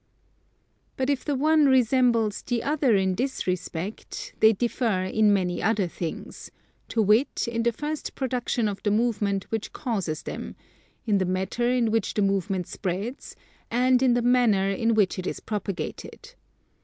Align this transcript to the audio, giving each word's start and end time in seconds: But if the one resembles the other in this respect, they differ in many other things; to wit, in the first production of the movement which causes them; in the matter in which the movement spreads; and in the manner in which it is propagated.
But 0.97 1.11
if 1.11 1.23
the 1.23 1.35
one 1.35 1.67
resembles 1.67 2.41
the 2.41 2.63
other 2.63 2.95
in 2.95 3.13
this 3.13 3.45
respect, 3.45 4.33
they 4.39 4.51
differ 4.51 5.03
in 5.03 5.31
many 5.31 5.61
other 5.61 5.87
things; 5.87 6.49
to 6.87 7.03
wit, 7.03 7.47
in 7.47 7.61
the 7.61 7.71
first 7.71 8.15
production 8.15 8.67
of 8.67 8.81
the 8.81 8.89
movement 8.89 9.43
which 9.51 9.73
causes 9.73 10.23
them; 10.23 10.55
in 11.05 11.19
the 11.19 11.25
matter 11.25 11.69
in 11.69 11.91
which 11.91 12.15
the 12.15 12.23
movement 12.23 12.65
spreads; 12.65 13.35
and 13.69 14.01
in 14.01 14.15
the 14.15 14.23
manner 14.23 14.71
in 14.71 14.95
which 14.95 15.19
it 15.19 15.27
is 15.27 15.39
propagated. 15.39 16.33